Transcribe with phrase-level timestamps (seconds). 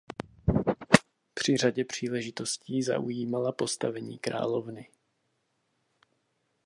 [1.33, 4.89] Při řadě příležitostí zaujímala postavení královny.